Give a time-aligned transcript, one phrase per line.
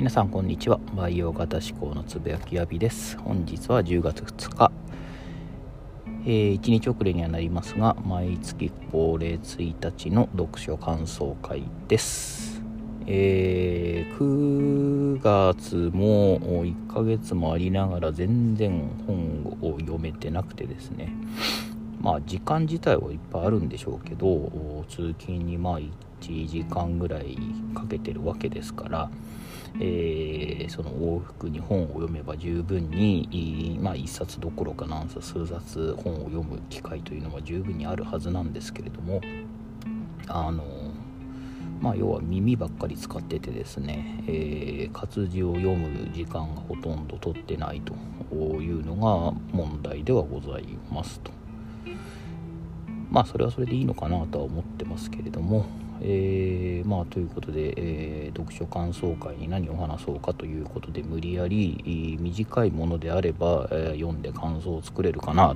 [0.00, 0.80] 皆さんこんにちは。
[0.96, 3.18] 培養型思考のつぶやきやびです。
[3.18, 4.72] 本日は10月2日、
[6.24, 12.62] えー、1日遅れにはなりますが毎月恒例1日の読書感想会です。
[13.06, 21.12] えー、9月も1ヶ月もありながら全然本を読めてなくてですね。
[22.00, 24.50] まあ時間自体はいっぱいあるんでしょうけど
[24.88, 25.92] 通勤にまあ1
[26.48, 27.36] 時間ぐらい
[27.74, 29.10] かけてるわけですから
[29.78, 39.20] えー、その往復に本を読めば十分に、まあ、1冊どころか何冊数冊本を読む機会というのは十分にあるはずなんですけれども
[40.26, 40.64] あの
[41.80, 47.94] まあ要は耳ばっかり使っててですね、えー、活字を読む時間がほとんど取ってないと
[48.34, 51.30] いうのが問題ではございますと。
[53.10, 55.64] まあそれはそれでいいのかなとは思ってますけれども
[56.02, 65.54] えー、まあということで、えー、読書感想会に何を話そうかということで無理やり短いものであれば、えー、読んで感想を作れるかな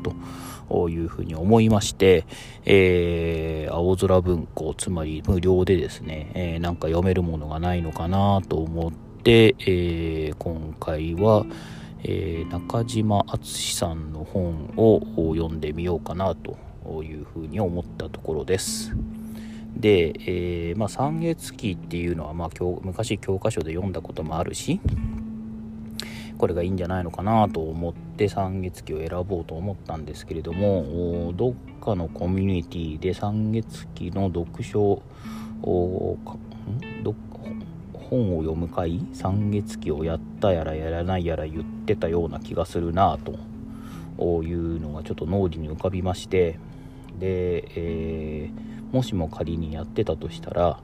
[0.69, 2.27] というふうに思いまして、
[2.65, 11.45] え青空文庫つまり無料でですね、えなんか読めるものがないのかなと思って、え今回は、
[12.03, 15.01] え中島敦さんの本を
[15.35, 18.95] 読んでみようかなというふうに思ったところです。
[19.77, 24.81] で、えー、まあ、三月期っていうのは、まあ、教昔教科書で読んだこともあるし
[26.39, 35.03] これがいいんじゃないのかなと思って三月期を選ぼうと思ったんですけれどもどっかのコミュニティで三月期の読書を
[37.93, 39.01] 本を読む会？
[39.13, 46.59] 三月期をやったやらやらないやら言ってたような気がするなというのがちょっと脳裏に浮かびまして
[47.19, 50.79] で、えーもしも仮にやってたとしたら、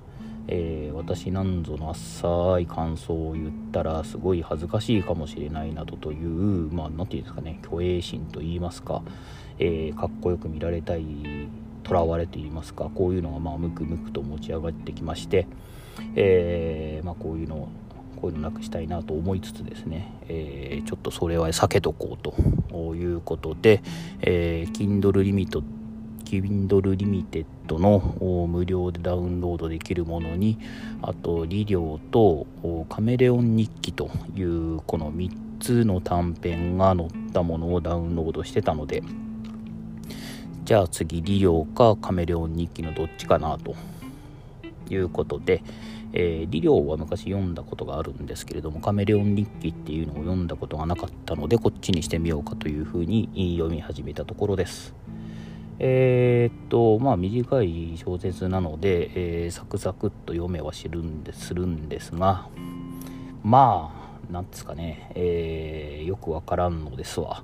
[0.49, 9.03] えー、私なんぞの浅い感想を言ったらすごい恥ずかしいかもしれないなどというまあ何て言うんですかね虚栄心と言いますか、
[9.61, 11.05] えー、かっこよく見られたい
[11.85, 15.47] とらわれと言いますかこういうのがまあムクムクと持ち上がってきまして、
[16.17, 17.69] えー、まあ、こういうの
[18.21, 23.85] こういうのなくしたいなと思いつつですね、えー、ちょっとそれは避けとこうということで、
[24.21, 25.63] えー、Kindle リミット
[26.31, 30.59] Kindle Limited の無料でダウンロードできるものに
[31.03, 32.47] あとリリョウと
[32.89, 39.03] カメレオン日記というこの3つの短編が載ったものをダウンロードしてたので
[40.65, 43.75] じゃあ次リリョウかカメレオン日記のどっちかなと
[44.89, 45.65] いうことで、
[46.13, 54.95] えー、リリョウは昔読んだことがあるんですけれどもカメレオン日記っていうのを読んだことがなかったのでこっちにしてみようかというふうに読み始めたところです。
[55.83, 62.49] えー、っとまあ短い小説なので、えー、サクサクっと読めはするんでするんですが
[63.43, 63.91] ま
[64.29, 67.43] あなんですかね、えー、よくわからんのですわ、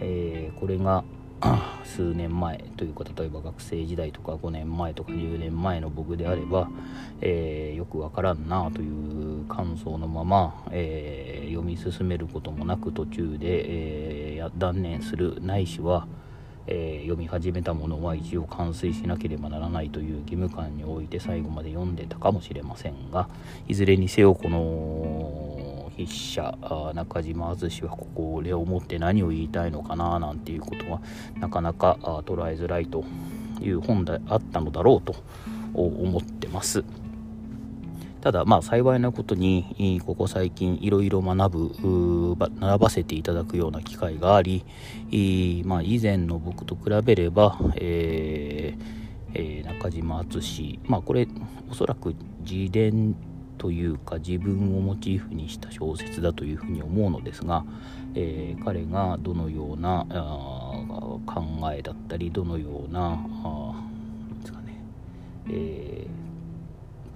[0.00, 1.04] えこれが
[1.84, 6.70] 数年前というか例えば学生時代とか5年前とか10年前の僕であれば、
[7.20, 13.46] えよくわからんなという感想のまま、えー読み進めることもなく途中で、
[14.38, 16.06] え断念するないしは
[16.66, 23.28] えー、読み始めたものは一応完遂しなければならないという義務感において最後まで読んでたかもしれませんが
[23.68, 31.00] いずれにせよこの筆者中島敦はここを思って何を言いたいのかななんていうことは
[31.40, 33.04] なかなか捉えづらいと
[33.60, 35.14] いう本であったのだろうと
[35.74, 36.84] 思ってます。
[38.26, 44.64] ただまあ幸いなことにここ最近いろいろ学ぶ学ばせていただくような機会があり、
[45.64, 51.28] まあ、以前の僕と比べれば、えー、中島敦まあこれ
[51.70, 53.14] おそらく自伝
[53.58, 57.64] というか自分をモチーフにした小説だというふうに思うのですが、
[58.16, 60.04] えー、彼がどのような
[61.26, 63.84] 考えだったりどのようなあ
[64.40, 64.80] ですかね、
[65.48, 66.25] えー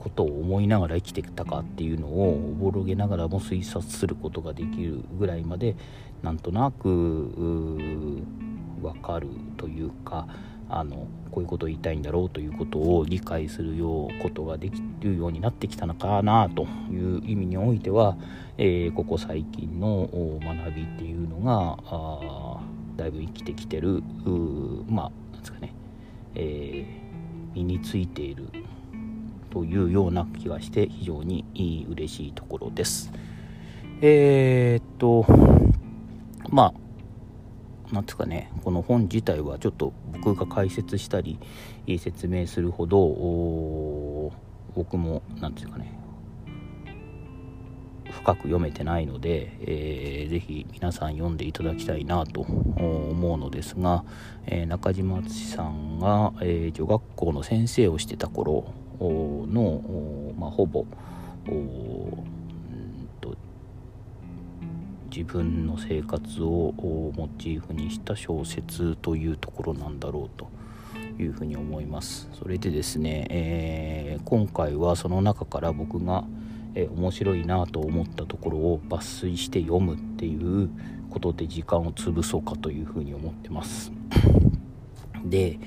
[0.00, 5.76] ことを思いながら生きてきたかっていうのをおぼろげながらも推察することができるぐらいまで
[6.22, 8.22] なんとなく分
[9.02, 10.26] かるというか
[10.70, 18.16] あのこういうことを言いたいんだろうということを理解するようことができるようになってきたのかなという意味においては、
[18.56, 20.08] えー、ここ最近の
[20.42, 22.60] 学びっていうのが
[22.96, 24.02] だいぶ生きてきてる
[24.88, 25.74] まあなんですかね、
[26.36, 28.48] えー、身についている
[29.50, 33.12] というような気がして非常に嬉しいところです。
[34.00, 35.26] えー、っと、
[36.48, 36.72] ま
[37.90, 41.38] あ、なんですかね、この本自体はちょっと僕が解説したり
[41.98, 44.32] 説明するほど
[44.74, 45.98] 僕も何て言うかね
[48.10, 54.04] 深く読めてないので、えー、ぜひ皆さん読んでいただきたいなと思うのですが、
[54.46, 60.84] えー、中島敦さんが、えー、女学校の先生をしてた頃の、まあ、ほぼ
[65.10, 66.72] 自分の生活を
[67.16, 70.48] モチーフにした小説というところなんだろうと
[71.20, 72.28] いうふうに思います。
[72.32, 76.24] それでですね、えー、今回はその中から僕が、
[76.74, 80.70] えー、面白いなと思ったところを抜粋して読むっていう
[81.10, 83.92] ことで時間を潰そうかというふうに思ってます。
[85.24, 85.58] で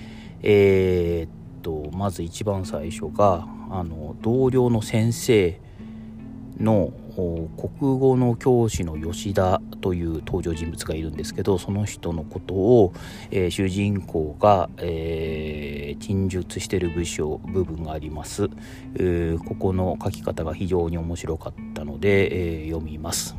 [0.41, 5.60] えー、っとまず一番最初があの同僚の先生
[6.60, 6.94] の
[7.57, 12.94] 国語の教師の吉田という登場人物がいるんですけどその人のことを、
[13.31, 18.50] えー、主人公が、えー、陳述してる部署部分があります、
[18.95, 23.36] えー、ここの書き方が非常に面白かったので、え読みます。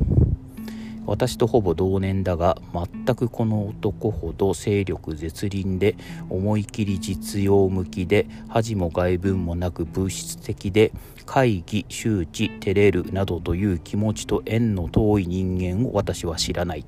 [1.05, 5.95] 私とほぼ同年だが全くこの男ほど勢力絶倫で
[6.29, 10.91] 思い切り実用向きで恥も外文もなく物質的で
[11.25, 16.85] 会議周知照れるなどという気持ちと縁の遠い人間を私は知らない。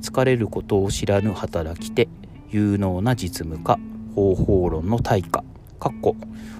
[0.00, 2.08] 疲れることを知らぬ働き手
[2.50, 3.78] 有能な実務家
[4.14, 5.42] 方法論の対価
[5.78, 6.16] かっこ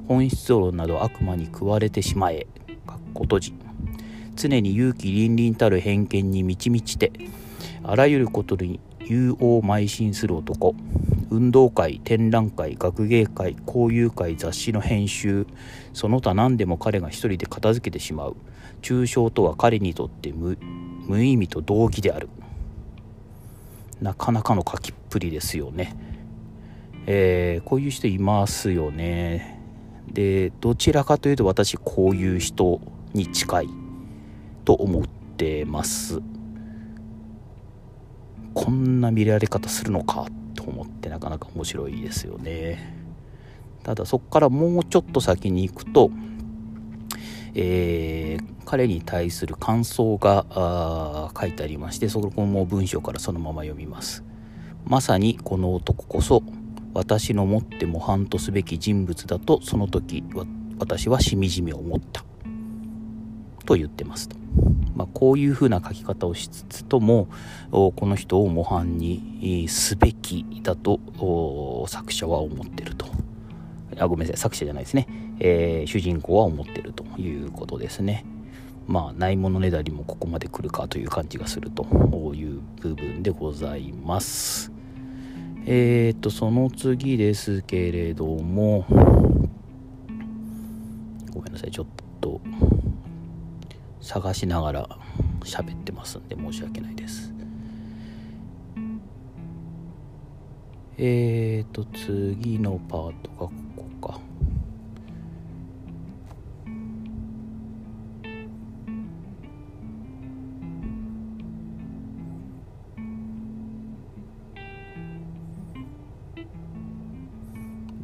[0.07, 2.47] 本質論など悪魔に食われてしまえ。
[2.87, 3.68] かっこ閉じ。
[4.39, 7.13] 常に勇気凛々たる偏見に満ち満ちて
[7.83, 10.75] あらゆることに勇往邁進する男。
[11.31, 15.47] 運動会展覧会学芸会交友会雑誌の編集
[15.93, 18.37] その他何でも彼が一人で片付けてしまう。
[18.81, 20.57] 抽象とは彼にとって無
[21.25, 22.29] 意味と同義である。
[24.01, 25.97] なかなかの書きっぷりですよね。
[27.07, 29.61] えー、こういう人いますよね。
[30.07, 32.81] でどちらかというと私こういう人
[33.13, 33.88] に近い。
[34.69, 35.03] と思っ
[35.39, 36.21] てます
[38.53, 42.95] こんな見られ方するのかと思ってなかなか面白いですよね。
[43.83, 46.11] ただそこからもうちょっと先に行くと、
[47.55, 54.23] えー、彼に対する感想が書いてありましてそこも文章からそのまま読みます。
[54.85, 56.43] まさにこの男こそ
[56.93, 60.23] 私のもって模範とすべき人物だとその時
[60.79, 62.28] 私はしみじみ思った。
[63.69, 64.37] と言ってますと。
[64.97, 67.29] まあ、こういうふうな書き方をしつつとも
[67.71, 70.99] この人を模範にすべきだと
[71.87, 73.07] 作者は思ってると。
[73.99, 74.41] あごめんなさい。
[74.41, 75.07] 作者じゃないですね、
[75.39, 78.25] えー、主人公は思ってるということですね。
[78.87, 81.85] まあないものねだりもここまで来るかという感じがすると
[82.35, 84.73] いう部分でございます。
[85.67, 88.87] えっ、とその次ですけれども
[91.35, 91.71] ごめんなさい。
[91.71, 91.87] ちょっ
[92.23, 92.41] と
[94.09, 94.89] 探しながら
[95.43, 97.31] 喋ってますんで申し訳ないです。
[100.97, 103.53] えーと次のパートがこ
[104.01, 104.21] こか。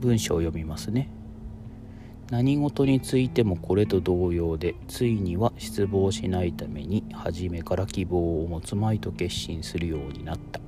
[0.00, 1.13] 文章を読みますね。
[2.34, 10.60] 何事についてもこれと同様でついには失望しないために初めから希望を持つまいと決心するようになった。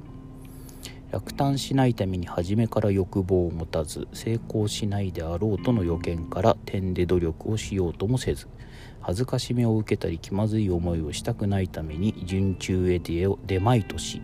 [1.11, 8.47] 落胆しないために初めから欲望を持たず成功しないであろうとの予見から点で努力をしようともせず
[9.01, 14.23] 恥ずかしめを受けたり気まずい思いをしたくないために順中へ出まいとし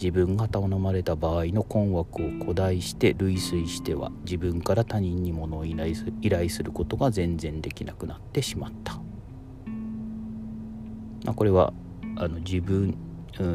[0.00, 8.94] 自分が頼まれた場合の困惑を誇大して類推しては自分から他人に物を依頼することが全然できなくなってしまった。
[11.24, 11.74] まあ、これは
[12.16, 12.96] あの自分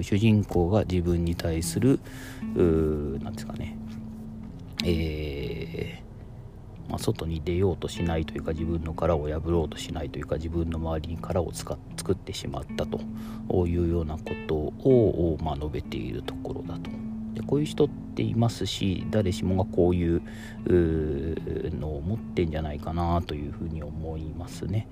[0.01, 1.99] 主人公が自分に対する
[2.55, 3.77] 何ですかね
[4.83, 6.04] えー、
[6.89, 12.99] まあ、外に出ようとしないというか自分の殻を破ろうとしないというか自分の周りに殻を使作ってしまったと
[13.67, 16.89] いうようなことを、まあ、述べているところだと。
[17.33, 20.21] でこういう人っていますし誰しもがこういう
[21.77, 24.87] のを持ってんじゃないかなというふうに思いますね。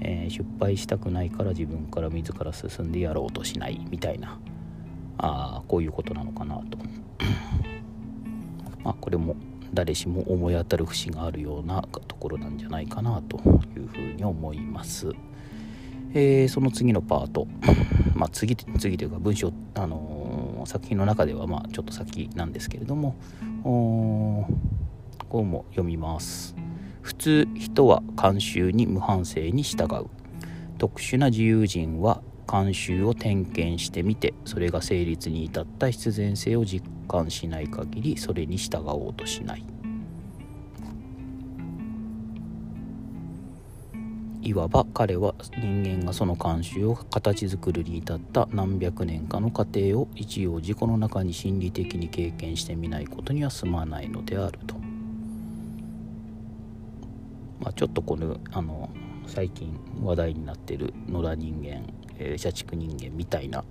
[0.00, 4.38] えー、失敗したくないから自分から自ら進んでやろうとしないみたいな
[5.18, 6.78] あこういうことなのかなと
[8.82, 9.36] まあこれも
[9.76, 13.36] 誰しも思い当たる節があるようなところなんじゃないかなと
[13.76, 15.12] いうふうに思います。
[16.14, 17.46] えー、その次のパート、
[18.14, 23.16] まあ、次次というか文章、あのー、作品の中ではまあちょっと先なんですけれども
[23.62, 24.46] こ
[25.40, 26.56] うも読みます。
[27.02, 30.06] 普通人は慣習に無反省に従う
[30.78, 39.64] 特殊な自由人は慣習を点検してみてそれが成立に至った必然性を実感しない限りそれに従おうとしない
[44.46, 54.76] いわば彼は人間がその慣習を形作るに至った何百年かの過程を一応自己の中に心理的に経験してみないことには済まないのであると。
[57.58, 58.88] まあ、ちょっとこのあの
[59.26, 61.82] 最近話題になっている野良人間、
[62.18, 63.64] え、社畜人間みたいな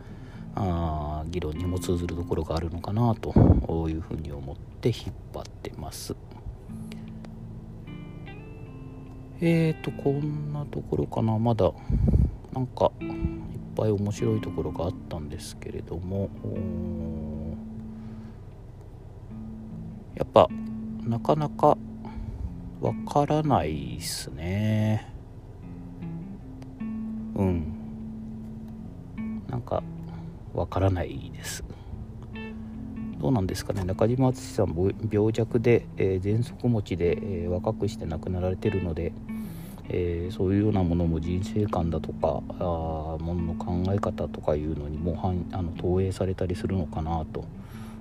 [0.55, 3.33] あ議論にも通ずるところがあるのかなと
[3.89, 6.15] いうふうに思って引っ張ってます。
[9.41, 11.37] えーとこんなところかな。
[11.37, 11.71] まだ
[12.53, 13.09] なんかいっ
[13.75, 16.29] ぱい面白いところがあったんですけれども。
[20.15, 20.47] やっぱ
[21.03, 21.77] なかなか
[22.79, 25.14] わからないっすね。
[30.55, 31.63] わからないです。
[33.19, 33.83] どうなんですかね。
[33.83, 39.13] 中島敦さん病弱で、えー、喘息持ちで、えー、若くして亡くなられてるので、
[39.89, 42.63] えー、そういうようなものも人生観だとかあ
[43.19, 45.19] ものの考え方とかいうのにも
[45.51, 47.45] あの投影されたりするのかなと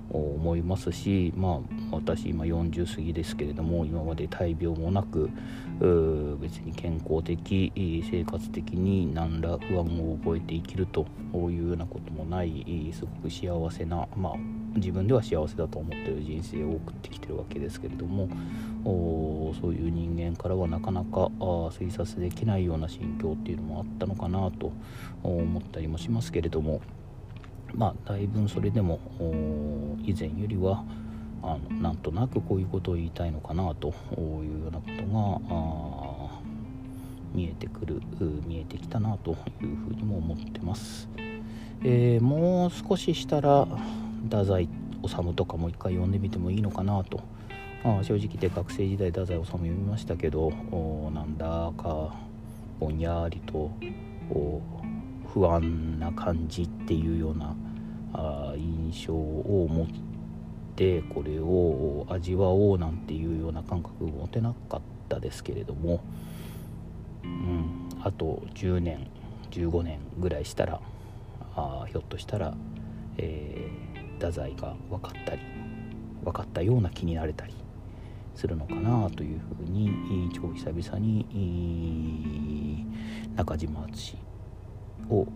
[0.09, 5.29] 思いますし、まあ、私今40過ぎですけれども今まで大病もなく
[6.39, 14.33] 別に健康的生活的に何ら不安を覚えて生きるというようなこともないすごく幸せな、まあ、
[14.75, 18.29] 自分では幸せだと思ってる人生を送ってきてるわけですけれども
[19.59, 21.29] そういう人間からはなかなか
[21.71, 24.71] 推察できないような心境っていうのもあったのかなと
[25.23, 26.81] 思ったりもしますけれども。
[27.73, 28.99] まあだいぶそれでも
[30.03, 30.83] 以前よりは
[31.41, 36.45] あのなんとなくこういうことを言いたいのかなというようなことが
[37.33, 38.01] 見えてくる
[38.47, 41.09] 見えてきたなというふうにも思ってます、
[41.83, 43.67] えー、もう少ししたら
[44.23, 44.67] 太宰
[45.03, 47.21] 治とかも一回読んでみてもいいのかなと、
[47.83, 50.51] まあ、正直で学生時代太宰治読みましたけど
[51.13, 52.15] なんだか
[52.79, 53.69] ぼんやりと
[55.33, 57.55] 不安な感じっていうような
[58.13, 59.87] あ印象を持っ
[60.75, 66.01] てこれを味わおうなんていうような感覚を持てなかったですけれども、
[67.23, 69.07] うん、あと10年
[69.51, 70.79] 15年ぐらいしたら
[71.55, 72.53] あひょっとしたら、
[73.17, 75.41] えー、太宰が分かったり
[76.23, 77.53] 分かったような気になれたり
[78.35, 82.85] するのかなというふうに超久々に
[83.35, 84.17] 中島敦
[85.09, 85.27] を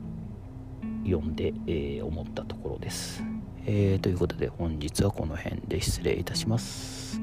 [1.06, 3.24] 読んで、えー、思ったところです、
[3.66, 7.20] えー、ということで本日はこの辺で失礼いたします、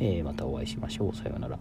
[0.00, 1.16] え、またお会いしましょう。
[1.16, 1.58] さようなら。